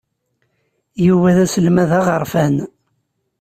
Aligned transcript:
Yuba 1.07 1.35
d 1.35 1.37
aselmad 1.45 1.91
aɣerfan. 1.99 2.55